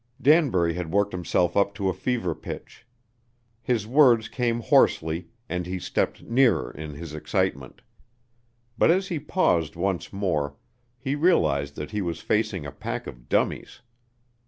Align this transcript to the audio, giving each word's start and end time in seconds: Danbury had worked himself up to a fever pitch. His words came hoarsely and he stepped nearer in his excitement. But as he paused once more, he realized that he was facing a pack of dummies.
Danbury 0.19 0.73
had 0.73 0.91
worked 0.91 1.11
himself 1.13 1.55
up 1.55 1.75
to 1.75 1.87
a 1.87 1.93
fever 1.93 2.33
pitch. 2.33 2.87
His 3.61 3.85
words 3.85 4.29
came 4.29 4.61
hoarsely 4.61 5.27
and 5.47 5.67
he 5.67 5.77
stepped 5.77 6.23
nearer 6.23 6.71
in 6.71 6.95
his 6.95 7.13
excitement. 7.13 7.83
But 8.79 8.89
as 8.89 9.09
he 9.09 9.19
paused 9.19 9.75
once 9.75 10.11
more, 10.11 10.55
he 10.97 11.13
realized 11.13 11.75
that 11.75 11.91
he 11.91 12.01
was 12.01 12.19
facing 12.19 12.65
a 12.65 12.71
pack 12.71 13.05
of 13.05 13.29
dummies. 13.29 13.81